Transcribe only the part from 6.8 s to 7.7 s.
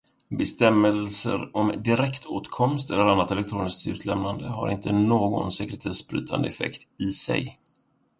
i sig.